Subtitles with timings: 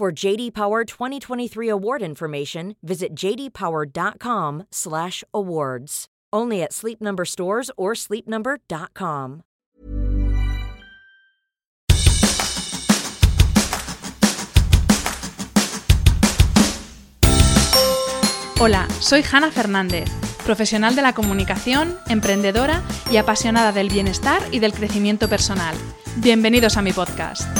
[0.00, 6.06] For JD Power 2023 award information, visit jdpower.com/awards.
[6.32, 9.42] Only at Sleep Number stores or sleepnumber.com.
[18.58, 20.08] Hola, soy Hanna Fernández,
[20.46, 25.76] profesional de la comunicación, emprendedora y apasionada del bienestar y del crecimiento personal.
[26.16, 27.59] Bienvenidos a mi podcast.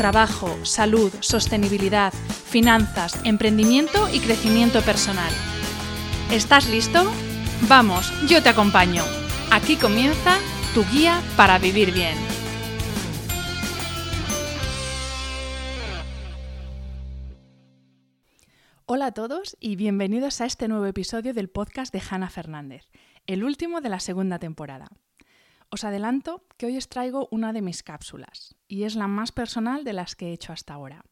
[0.00, 5.30] trabajo, salud, sostenibilidad, finanzas, emprendimiento y crecimiento personal.
[6.32, 7.04] ¿Estás listo?
[7.68, 9.02] Vamos, yo te acompaño.
[9.52, 10.38] Aquí comienza
[10.72, 12.16] tu guía para vivir bien.
[18.86, 22.88] Hola a todos y bienvenidos a este nuevo episodio del podcast de Hanna Fernández,
[23.26, 24.88] el último de la segunda temporada.
[25.70, 29.84] Os adelanto que hoy os traigo una de mis cápsulas, y es la más personal
[29.84, 31.04] de las que he hecho hasta ahora.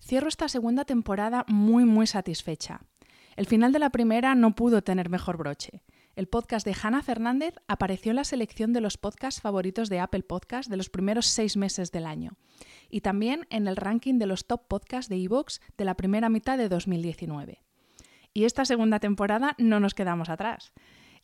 [0.00, 2.82] Cierro esta segunda temporada muy muy satisfecha.
[3.36, 5.82] El final de la primera no pudo tener mejor broche.
[6.14, 10.22] El podcast de Hanna Fernández apareció en la selección de los podcasts favoritos de Apple
[10.22, 12.36] Podcast de los primeros seis meses del año
[12.90, 16.58] y también en el ranking de los top podcasts de iVoox de la primera mitad
[16.58, 17.62] de 2019.
[18.34, 20.72] Y esta segunda temporada no nos quedamos atrás.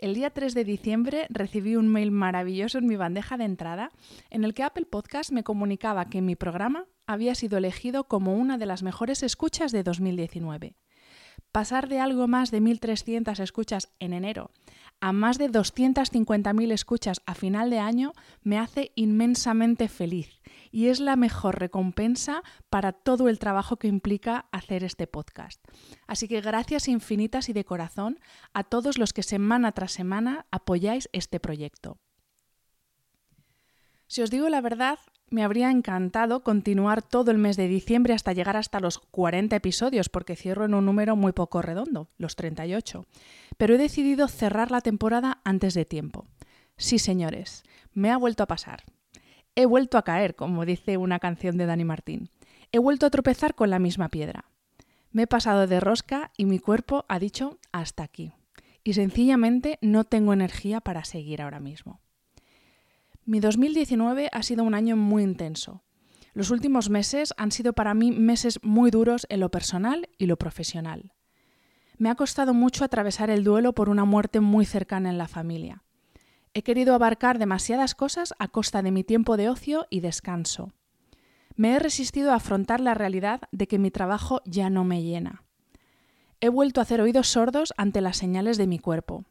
[0.04, 3.91] El día 3 de diciembre recibí un mail maravilloso en mi bandeja de entrada
[4.28, 8.59] en el que Apple Podcast me comunicaba que mi programa había sido elegido como una
[8.59, 10.75] de las mejores escuchas de 2019.
[11.54, 14.50] Pasar de algo más de 1.300 escuchas en enero
[15.00, 20.41] a más de 250.000 escuchas a final de año me hace inmensamente feliz
[20.72, 25.64] y es la mejor recompensa para todo el trabajo que implica hacer este podcast.
[26.09, 28.19] Así que gracias infinitas y de corazón
[28.53, 31.98] a todos los que semana tras semana apoyáis este proyecto.
[34.09, 34.98] Si os digo la verdad,
[35.31, 40.09] me habría encantado continuar todo el mes de diciembre hasta llegar hasta los 40 episodios,
[40.09, 43.07] porque cierro en un número muy poco redondo, los 38.
[43.57, 46.27] Pero he decidido cerrar la temporada antes de tiempo.
[46.77, 48.85] Sí, señores, me ha vuelto a pasar.
[49.57, 52.31] He vuelto a caer, como dice una canción de Dani Martín.
[52.73, 54.47] He vuelto a tropezar con la misma piedra.
[55.12, 58.33] Me he pasado de rosca y mi cuerpo ha dicho hasta aquí.
[58.83, 62.01] Y sencillamente no tengo energía para seguir ahora mismo.
[63.27, 65.83] Mi 2019 ha sido un año muy intenso.
[66.35, 70.37] Los últimos meses han sido para mí meses muy duros en lo personal y lo
[70.37, 71.15] profesional.
[71.97, 75.85] Me ha costado mucho atravesar el duelo por una muerte muy cercana en la familia.
[76.53, 80.73] He querido abarcar demasiadas cosas a costa de mi tiempo de ocio y descanso.
[81.56, 85.45] Me he resistido a afrontar la realidad de que mi trabajo ya no me llena.
[86.41, 89.25] He vuelto a hacer oídos sordos ante las señales de mi cuerpo.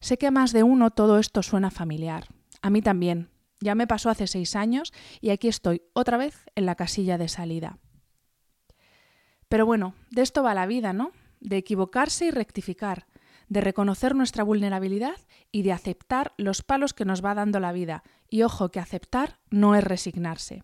[0.00, 2.28] Sé que a más de uno todo esto suena familiar.
[2.62, 3.30] A mí también.
[3.60, 7.28] Ya me pasó hace seis años y aquí estoy otra vez en la casilla de
[7.28, 7.78] salida.
[9.48, 11.12] Pero bueno, de esto va la vida, ¿no?
[11.40, 13.06] De equivocarse y rectificar,
[13.48, 15.16] de reconocer nuestra vulnerabilidad
[15.50, 18.02] y de aceptar los palos que nos va dando la vida.
[18.28, 20.62] Y ojo, que aceptar no es resignarse.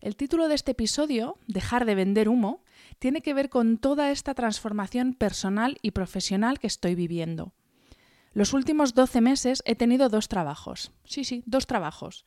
[0.00, 2.64] El título de este episodio, Dejar de vender humo,
[2.98, 7.54] tiene que ver con toda esta transformación personal y profesional que estoy viviendo.
[8.36, 10.92] Los últimos 12 meses he tenido dos trabajos.
[11.06, 12.26] Sí, sí, dos trabajos.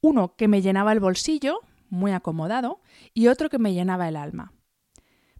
[0.00, 2.80] Uno que me llenaba el bolsillo, muy acomodado,
[3.12, 4.52] y otro que me llenaba el alma.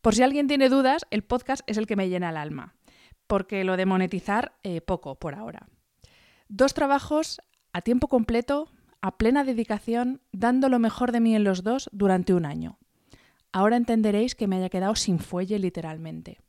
[0.03, 2.75] Por si alguien tiene dudas, el podcast es el que me llena el alma,
[3.29, 5.69] porque lo de monetizar, eh, poco por ahora.
[6.49, 7.41] Dos trabajos
[7.73, 12.35] a tiempo completo, a plena dedicación, dando lo mejor de mí en los dos durante
[12.35, 12.81] un año.
[13.53, 16.41] Ahora entenderéis que me haya quedado sin fuelle literalmente.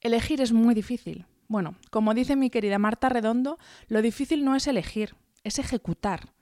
[0.00, 3.58] Elegir es muy difícil, Bueno, como dice mi querida Marta Redondo,
[3.88, 6.34] lo difícil no es elegir, es ejecutar.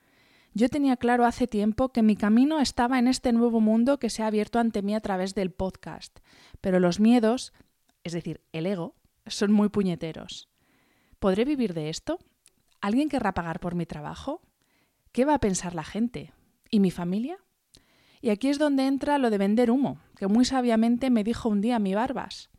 [0.53, 4.23] Yo tenía claro hace tiempo que mi camino estaba en este nuevo mundo que se
[4.23, 6.19] ha abierto ante mí a través del podcast,
[6.59, 7.53] pero los miedos,
[8.03, 8.95] es decir, el ego,
[9.25, 10.49] son muy puñeteros.
[11.19, 12.19] ¿Podré vivir de esto?
[12.81, 14.41] ¿Alguien querrá pagar por mi trabajo?
[15.13, 16.33] ¿Qué va a pensar la gente?
[16.69, 17.37] ¿Y mi familia?
[18.19, 21.61] Y aquí es donde entra lo de vender humo, que muy sabiamente me dijo un
[21.61, 22.49] día mi Barbas.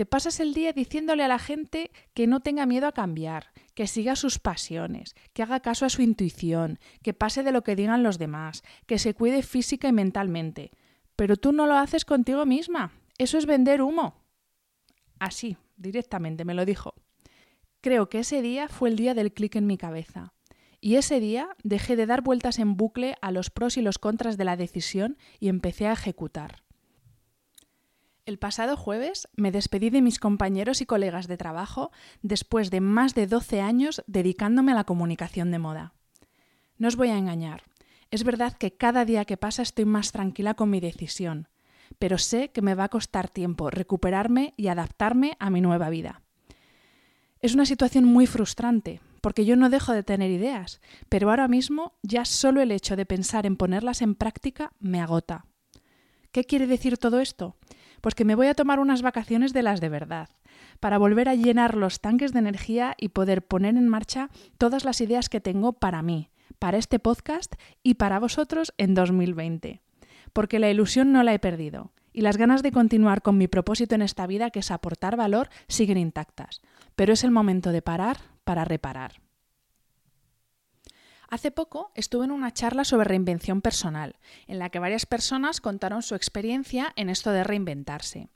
[0.00, 3.86] Te pasas el día diciéndole a la gente que no tenga miedo a cambiar, que
[3.86, 8.02] siga sus pasiones, que haga caso a su intuición, que pase de lo que digan
[8.02, 10.70] los demás, que se cuide física y mentalmente.
[11.16, 12.94] Pero tú no lo haces contigo misma.
[13.18, 14.24] Eso es vender humo.
[15.18, 16.94] Así, directamente me lo dijo.
[17.82, 20.32] Creo que ese día fue el día del clic en mi cabeza.
[20.80, 24.38] Y ese día dejé de dar vueltas en bucle a los pros y los contras
[24.38, 26.62] de la decisión y empecé a ejecutar.
[28.30, 31.90] El pasado jueves me despedí de mis compañeros y colegas de trabajo
[32.22, 35.94] después de más de 12 años dedicándome a la comunicación de moda.
[36.78, 37.64] No os voy a engañar,
[38.12, 41.48] es verdad que cada día que pasa estoy más tranquila con mi decisión,
[41.98, 46.22] pero sé que me va a costar tiempo recuperarme y adaptarme a mi nueva vida.
[47.40, 51.94] Es una situación muy frustrante, porque yo no dejo de tener ideas, pero ahora mismo
[52.04, 55.46] ya solo el hecho de pensar en ponerlas en práctica me agota.
[56.30, 57.56] ¿Qué quiere decir todo esto?
[58.00, 60.28] Pues que me voy a tomar unas vacaciones de las de verdad,
[60.80, 65.00] para volver a llenar los tanques de energía y poder poner en marcha todas las
[65.00, 69.80] ideas que tengo para mí, para este podcast y para vosotros en 2020.
[70.32, 73.94] Porque la ilusión no la he perdido y las ganas de continuar con mi propósito
[73.94, 76.60] en esta vida, que es aportar valor, siguen intactas.
[76.96, 79.20] Pero es el momento de parar para reparar.
[81.30, 84.16] Hace poco estuve en una charla sobre reinvención personal,
[84.48, 88.28] en la que varias personas contaron su experiencia en esto de reinventarse.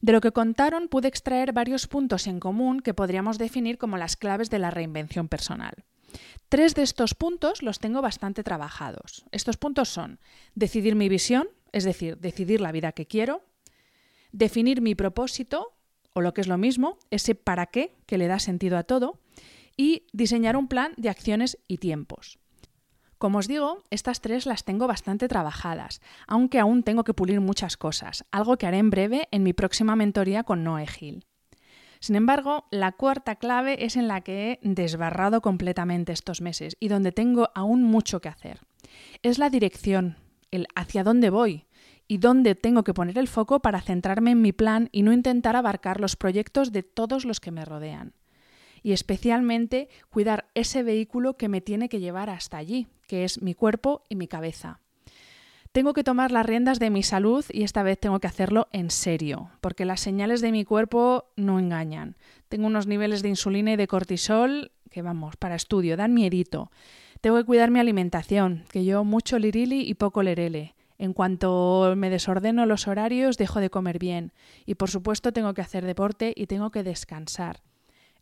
[0.00, 4.16] De lo que contaron pude extraer varios puntos en común que podríamos definir como las
[4.16, 5.84] claves de la reinvención personal.
[6.48, 9.24] Tres de estos puntos los tengo bastante trabajados.
[9.32, 10.20] Estos puntos son
[10.54, 13.42] decidir mi visión, es decir, decidir la vida que quiero,
[14.30, 15.74] definir mi propósito,
[16.12, 19.18] o lo que es lo mismo, ese para qué que le da sentido a todo,
[19.76, 22.38] y diseñar un plan de acciones y tiempos.
[23.22, 27.76] Como os digo, estas tres las tengo bastante trabajadas, aunque aún tengo que pulir muchas
[27.76, 31.24] cosas, algo que haré en breve en mi próxima mentoría con Noé Gil.
[32.00, 36.88] Sin embargo, la cuarta clave es en la que he desbarrado completamente estos meses y
[36.88, 38.58] donde tengo aún mucho que hacer.
[39.22, 40.16] Es la dirección,
[40.50, 41.66] el hacia dónde voy
[42.08, 45.54] y dónde tengo que poner el foco para centrarme en mi plan y no intentar
[45.54, 48.14] abarcar los proyectos de todos los que me rodean
[48.82, 53.54] y especialmente cuidar ese vehículo que me tiene que llevar hasta allí, que es mi
[53.54, 54.80] cuerpo y mi cabeza.
[55.72, 58.90] Tengo que tomar las riendas de mi salud y esta vez tengo que hacerlo en
[58.90, 62.16] serio, porque las señales de mi cuerpo no engañan.
[62.50, 66.70] Tengo unos niveles de insulina y de cortisol que vamos, para estudio, dan miedito.
[67.22, 70.74] Tengo que cuidar mi alimentación, que yo mucho lirili y poco lerele.
[70.98, 74.32] En cuanto me desordeno los horarios, dejo de comer bien.
[74.66, 77.62] Y por supuesto tengo que hacer deporte y tengo que descansar.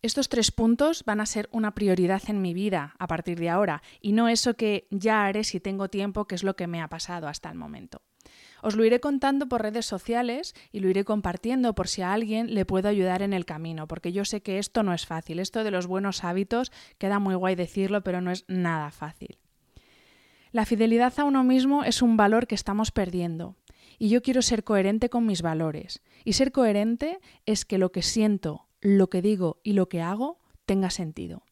[0.02, 3.82] Estos tres puntos van a ser una prioridad en mi vida a partir de ahora
[4.00, 6.88] y no eso que ya haré si tengo tiempo, que es lo que me ha
[6.88, 8.00] pasado hasta el momento.
[8.62, 12.54] Os lo iré contando por redes sociales y lo iré compartiendo por si a alguien
[12.54, 15.38] le puedo ayudar en el camino, porque yo sé que esto no es fácil.
[15.38, 19.38] Esto de los buenos hábitos queda muy guay decirlo, pero no es nada fácil.
[20.50, 23.56] La fidelidad a uno mismo es un valor que estamos perdiendo
[23.98, 26.02] y yo quiero ser coherente con mis valores.
[26.24, 30.38] Y ser coherente es que lo que siento, lo que digo y lo que hago
[30.66, 31.42] tenga sentido.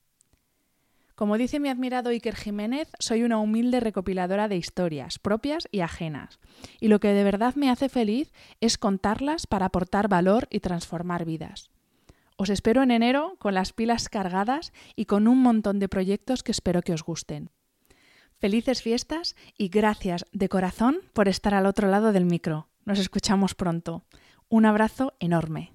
[1.14, 6.38] Como dice mi admirado Iker Jiménez, soy una humilde recopiladora de historias propias y ajenas,
[6.78, 11.24] y lo que de verdad me hace feliz es contarlas para aportar valor y transformar
[11.24, 11.70] vidas.
[12.36, 16.52] Os espero en enero con las pilas cargadas y con un montón de proyectos que
[16.52, 17.50] espero que os gusten.
[18.38, 22.68] Felices fiestas y gracias de corazón por estar al otro lado del micro.
[22.84, 24.04] Nos escuchamos pronto.
[24.48, 25.72] Un abrazo enorme.